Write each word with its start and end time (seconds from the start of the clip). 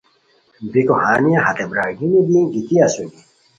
بیکو 0.71 0.95
ہانیہ 1.03 1.39
ہتے 1.45 1.65
برارگینی 1.71 2.19
دی 2.29 2.39
گیتی 2.53 2.75
اسونی 2.85 3.19